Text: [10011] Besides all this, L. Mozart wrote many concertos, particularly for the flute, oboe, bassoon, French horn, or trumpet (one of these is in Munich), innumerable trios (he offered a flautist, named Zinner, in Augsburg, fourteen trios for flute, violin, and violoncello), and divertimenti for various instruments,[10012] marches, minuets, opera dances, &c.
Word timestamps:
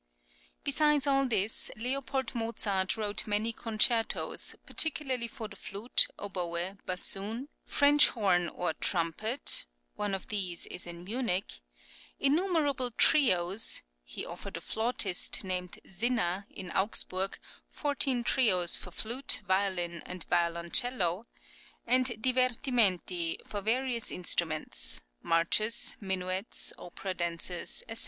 [10011] 0.63 0.63
Besides 0.63 1.05
all 1.05 1.25
this, 1.27 1.69
L. 1.79 2.03
Mozart 2.33 2.97
wrote 2.97 3.27
many 3.27 3.53
concertos, 3.53 4.55
particularly 4.65 5.27
for 5.27 5.47
the 5.47 5.55
flute, 5.55 6.07
oboe, 6.17 6.79
bassoon, 6.87 7.49
French 7.67 8.07
horn, 8.09 8.49
or 8.49 8.73
trumpet 8.73 9.67
(one 9.93 10.15
of 10.15 10.25
these 10.29 10.65
is 10.65 10.87
in 10.87 11.03
Munich), 11.03 11.59
innumerable 12.19 12.89
trios 12.89 13.83
(he 14.03 14.25
offered 14.25 14.57
a 14.57 14.61
flautist, 14.61 15.43
named 15.43 15.77
Zinner, 15.85 16.47
in 16.49 16.71
Augsburg, 16.75 17.37
fourteen 17.69 18.23
trios 18.23 18.75
for 18.75 18.89
flute, 18.89 19.41
violin, 19.47 20.01
and 20.07 20.23
violoncello), 20.23 21.25
and 21.85 22.07
divertimenti 22.07 23.37
for 23.45 23.61
various 23.61 24.09
instruments,[10012] 24.09 25.01
marches, 25.21 25.95
minuets, 25.99 26.73
opera 26.79 27.13
dances, 27.13 27.83
&c. 27.87 27.99